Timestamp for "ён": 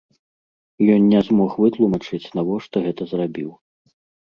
0.93-1.01